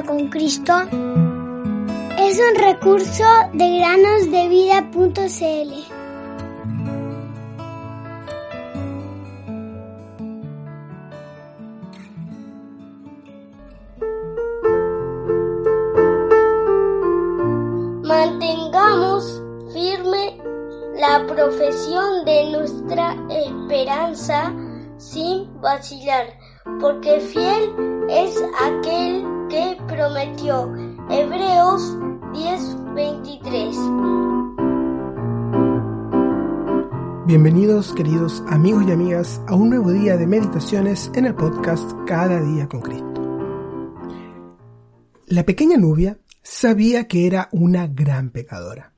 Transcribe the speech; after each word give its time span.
con 0.00 0.28
Cristo 0.28 0.72
es 2.18 2.40
un 2.40 2.54
recurso 2.56 3.24
de 3.52 3.78
granosdevida.cl. 3.78 5.72
Mantengamos 18.02 19.42
firme 19.74 20.38
la 20.94 21.26
profesión 21.26 22.24
de 22.24 22.50
nuestra 22.50 23.14
esperanza 23.28 24.54
sin 24.96 25.60
vacilar, 25.60 26.28
porque 26.80 27.20
fiel 27.20 27.74
es 28.08 28.42
aquel 28.58 29.31
que 29.52 29.76
prometió. 29.86 30.74
Hebreos 31.10 31.98
10:23 32.32 33.76
Bienvenidos 37.26 37.92
queridos 37.92 38.42
amigos 38.48 38.84
y 38.88 38.92
amigas 38.92 39.42
a 39.46 39.54
un 39.54 39.68
nuevo 39.68 39.92
día 39.92 40.16
de 40.16 40.26
meditaciones 40.26 41.10
en 41.14 41.26
el 41.26 41.34
podcast 41.34 41.92
Cada 42.06 42.40
día 42.40 42.66
con 42.66 42.80
Cristo. 42.80 43.20
La 45.26 45.44
pequeña 45.44 45.76
Nubia 45.76 46.18
sabía 46.42 47.06
que 47.06 47.26
era 47.26 47.50
una 47.52 47.86
gran 47.88 48.30
pecadora. 48.30 48.94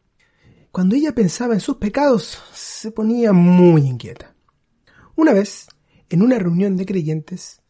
Cuando 0.71 0.95
ella 0.95 1.17
pensaba 1.17 1.55
en 1.55 1.61
sus 1.61 1.79
pecados, 1.79 2.41
se 2.53 2.93
ponía 2.93 3.33
muy 3.33 3.89
inquieta. 3.89 4.37
Una 5.17 5.33
vez, 5.33 5.67
en 6.11 6.23
una 6.23 6.39
reunión 6.39 6.77
de 6.77 6.87
creyentes, 6.87 7.64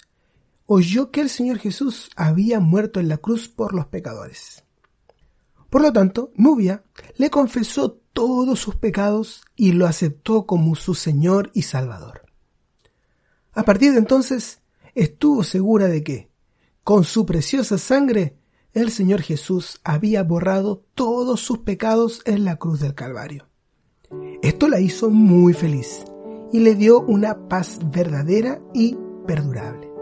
oyó 0.67 1.11
que 1.11 1.21
el 1.21 1.29
Señor 1.29 1.59
Jesús 1.59 2.11
había 2.17 2.61
muerto 2.61 3.01
en 3.01 3.09
la 3.09 3.19
cruz 3.19 3.49
por 3.49 3.75
los 3.75 3.87
pecadores. 3.87 4.65
Por 5.71 5.83
lo 5.83 5.93
tanto, 5.93 6.31
Nubia 6.37 6.85
le 7.17 7.31
confesó 7.31 8.01
todos 8.13 8.61
sus 8.61 8.77
pecados 8.77 9.43
y 9.57 9.73
lo 9.73 9.87
aceptó 9.87 10.47
como 10.47 10.77
su 10.77 10.95
Señor 10.95 11.51
y 11.53 11.63
Salvador. 11.63 12.23
A 13.53 13.65
partir 13.65 13.93
de 13.93 13.99
entonces, 13.99 14.61
estuvo 14.95 15.43
segura 15.43 15.89
de 15.89 16.03
que, 16.03 16.31
con 16.83 17.05
su 17.05 17.27
preciosa 17.27 17.79
sangre, 17.79 18.37
el 18.73 18.91
Señor 18.91 19.23
Jesús 19.23 19.81
había 19.85 20.23
borrado 20.23 20.85
todos 20.95 21.41
sus 21.41 21.59
pecados 21.59 22.23
en 22.25 22.45
la 22.45 22.57
cruz 22.57 22.81
del 22.81 22.95
Calvario. 22.95 23.49
Esto 24.43 24.69
la 24.69 24.81
hizo 24.81 25.11
muy 25.11 25.55
feliz 25.55 26.05
y 26.53 26.61
le 26.61 26.75
dio 26.75 27.01
una 27.01 27.49
paz 27.49 27.79
verdadera 27.91 28.61
y 28.73 28.97
perdurable. 29.27 29.94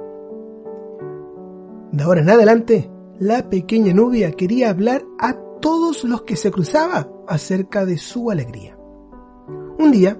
De 1.93 2.05
ahora 2.05 2.23
en 2.23 2.31
adelante, 2.31 2.91
la 3.19 3.51
pequeña 3.51 3.93
Nubia 3.93 4.33
quería 4.33 4.71
hablar 4.71 5.05
a 5.19 5.35
todos 5.61 6.05
los 6.05 6.23
que 6.23 6.37
se 6.37 6.51
cruzaba 6.51 7.07
acerca 7.29 7.85
de 7.85 7.99
su 7.99 8.31
alegría. 8.31 8.79
Un 9.79 9.93
día, 9.93 10.19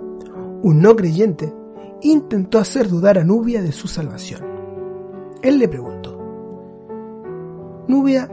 un 0.63 0.83
no 0.83 0.95
creyente 0.95 1.53
intentó 2.03 2.59
hacer 2.59 2.89
dudar 2.89 3.19
a 3.19 3.25
Nubia 3.25 3.63
de 3.63 3.73
su 3.73 3.89
salvación. 3.89 4.43
Él 5.41 5.59
le 5.59 5.67
preguntó, 5.67 6.19
Nubia, 7.89 8.31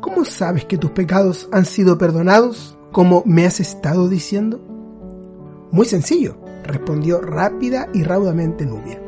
¿cómo 0.00 0.24
sabes 0.24 0.64
que 0.64 0.78
tus 0.78 0.92
pecados 0.92 1.50
han 1.52 1.66
sido 1.66 1.98
perdonados 1.98 2.78
como 2.92 3.22
me 3.26 3.44
has 3.44 3.60
estado 3.60 4.08
diciendo? 4.08 4.58
Muy 5.70 5.84
sencillo, 5.84 6.38
respondió 6.64 7.20
rápida 7.20 7.88
y 7.92 8.04
raudamente 8.04 8.64
Nubia. 8.64 9.02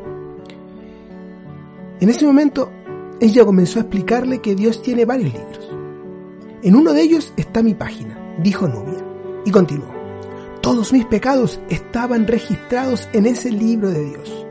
En 1.99 2.09
ese 2.09 2.25
momento 2.25 2.69
ella 3.19 3.45
comenzó 3.45 3.79
a 3.79 3.83
explicarle 3.83 4.41
que 4.41 4.55
Dios 4.55 4.81
tiene 4.81 5.05
varios 5.05 5.33
libros. 5.33 5.69
En 6.61 6.75
uno 6.75 6.93
de 6.93 7.01
ellos 7.01 7.33
está 7.37 7.61
mi 7.61 7.73
página, 7.73 8.37
dijo 8.41 8.67
Nubia, 8.67 9.03
y 9.45 9.51
continuó. 9.51 9.87
Todos 10.61 10.93
mis 10.93 11.05
pecados 11.05 11.59
estaban 11.69 12.25
registrados 12.25 13.09
en 13.11 13.25
ese 13.25 13.51
libro 13.51 13.91
de 13.91 14.05
Dios. 14.05 14.45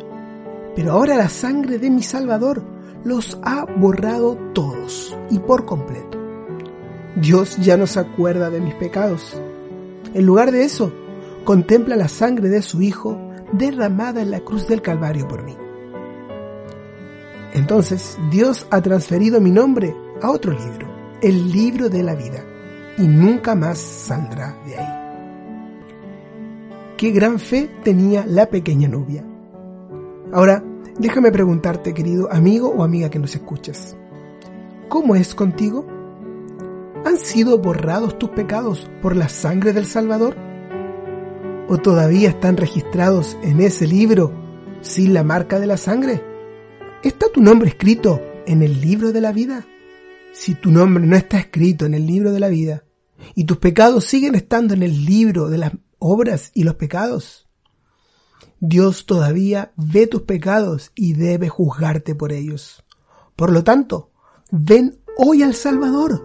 Pero 0.77 0.93
ahora 0.93 1.17
la 1.17 1.29
sangre 1.29 1.79
de 1.79 1.91
mi 1.91 2.03
Salvador 2.03 2.63
los 3.05 3.39
ha 3.43 3.65
borrado 3.65 4.37
todos 4.53 5.17
y 5.31 5.39
por 5.39 5.65
completo. 5.65 6.19
Dios 7.17 7.57
ya 7.59 7.77
no 7.77 7.87
se 7.87 8.01
acuerda 8.01 8.51
de 8.51 8.61
mis 8.61 8.75
pecados. 8.75 9.41
En 10.15 10.27
lugar 10.27 10.53
de 10.53 10.65
eso, 10.65 10.93
contempla 11.45 11.97
la 11.97 12.09
sangre 12.09 12.49
de 12.49 12.63
su 12.63 12.83
Hijo 12.83 13.19
derramada 13.53 14.23
en 14.23 14.31
la 14.31 14.41
cruz 14.41 14.67
del 14.67 14.83
Calvario 14.83 15.29
por 15.29 15.43
mí. 15.43 15.57
Entonces 17.55 18.19
Dios 18.31 18.67
ha 18.71 18.81
transferido 18.81 19.41
mi 19.41 19.51
nombre 19.51 19.95
a 20.23 20.31
otro 20.31 20.53
libro, 20.53 20.89
el 21.21 21.53
libro 21.53 21.89
de 21.89 22.03
la 22.03 22.15
vida, 22.15 22.45
y 22.97 23.07
nunca 23.07 23.55
más 23.55 23.79
saldrá 23.79 24.57
de 24.67 24.79
ahí. 24.79 25.03
Qué 26.97 27.11
gran 27.11 27.39
fe 27.39 27.69
tenía 27.83 28.25
la 28.27 28.47
pequeña 28.47 28.89
Nubia. 28.89 29.25
Ahora, 30.33 30.65
déjame 30.99 31.31
preguntarte, 31.31 31.93
querido 31.93 32.33
amigo 32.33 32.69
o 32.69 32.83
amiga 32.83 33.11
que 33.11 33.19
nos 33.19 33.35
escuchas, 33.35 33.97
¿cómo 34.89 35.15
es 35.15 35.35
contigo? 35.35 35.85
¿Han 37.05 37.19
sido 37.19 37.59
borrados 37.59 38.19
tus 38.19 38.31
pecados 38.31 38.89
por 39.03 39.17
la 39.17 39.29
sangre 39.29 39.73
del 39.73 39.85
Salvador? 39.85 40.37
¿O 41.69 41.77
todavía 41.79 42.31
están 42.31 42.57
registrados 42.57 43.37
en 43.43 43.61
ese 43.61 43.87
libro 43.87 44.33
sin 44.81 45.13
la 45.13 45.25
marca 45.25 45.59
de 45.59 45.67
la 45.67 45.77
sangre? 45.77 46.32
¿Está 47.03 47.27
tu 47.33 47.41
nombre 47.41 47.69
escrito 47.69 48.23
en 48.47 48.63
el 48.63 48.81
libro 48.81 49.11
de 49.11 49.21
la 49.21 49.33
vida? 49.33 49.67
Si 50.33 50.55
tu 50.55 50.71
nombre 50.71 51.05
no 51.05 51.17
está 51.17 51.37
escrito 51.39 51.85
en 51.85 51.95
el 51.95 52.07
libro 52.07 52.31
de 52.31 52.39
la 52.39 52.49
vida 52.49 52.85
y 53.35 53.43
tus 53.45 53.57
pecados 53.57 54.05
siguen 54.05 54.37
estando 54.37 54.73
en 54.73 54.85
el 54.85 55.05
libro 55.05 55.49
de 55.49 55.59
las 55.59 55.73
obras 55.99 56.53
y 56.55 56.63
los 56.63 56.77
pecados, 56.77 57.49
Dios 58.61 59.05
todavía 59.05 59.73
ve 59.77 60.07
tus 60.07 60.23
pecados 60.23 60.93
y 60.95 61.15
debe 61.15 61.49
juzgarte 61.49 62.15
por 62.15 62.31
ellos. 62.31 62.85
Por 63.35 63.51
lo 63.51 63.65
tanto, 63.65 64.13
ven 64.53 65.01
hoy 65.17 65.43
al 65.43 65.55
Salvador. 65.55 66.25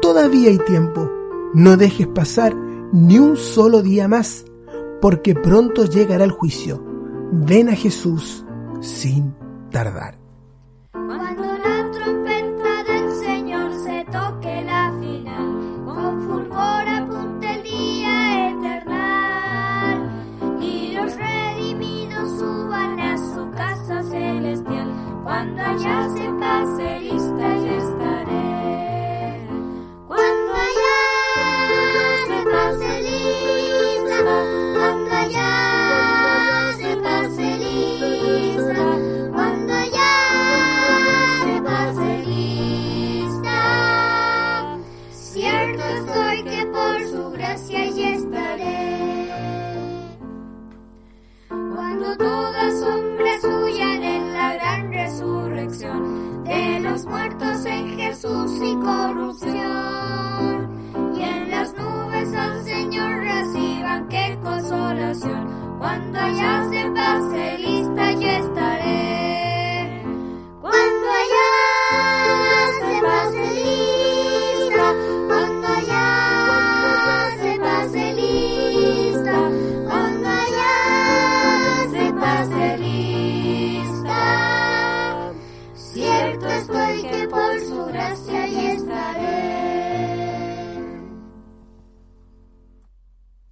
Todavía 0.00 0.48
hay 0.48 0.58
tiempo. 0.66 1.12
No 1.52 1.76
dejes 1.76 2.06
pasar 2.06 2.56
ni 2.94 3.18
un 3.18 3.36
solo 3.36 3.82
día 3.82 4.08
más, 4.08 4.46
porque 5.02 5.34
pronto 5.34 5.84
llegará 5.84 6.24
el 6.24 6.32
juicio. 6.32 6.82
Ven 7.30 7.68
a 7.68 7.76
Jesús 7.76 8.42
sin 8.80 9.43
tardar. 9.74 10.23
muertos 57.06 57.64
en 57.66 57.96
Jesús 57.96 58.52
y 58.62 58.74
corrupción. 58.76 59.43